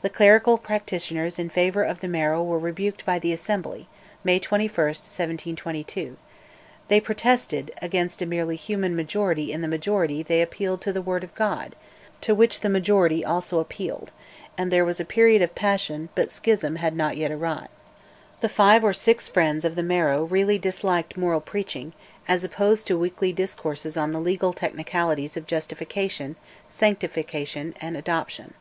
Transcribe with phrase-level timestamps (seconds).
[0.00, 3.86] The clerical petitioners in favour of the Marrow were rebuked by the Assembly
[4.24, 6.16] (May 21, 1722);
[6.88, 11.22] they protested: against a merely human majority in the Assembly they appealed to "The Word
[11.22, 11.76] of God,"
[12.22, 14.10] to which the majority also appealed;
[14.56, 17.68] and there was a period of passion, but schism had not yet arrived.
[18.40, 21.92] The five or six friends of the Marrow really disliked moral preaching,
[22.26, 26.36] as opposed to weekly discourses on the legal technicalities of justification,
[26.70, 28.54] sanctification, and adoption.